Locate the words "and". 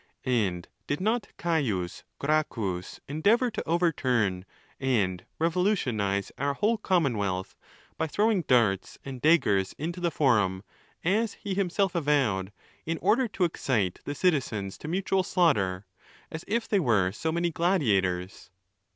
0.25-0.67, 4.79-5.23, 9.05-9.21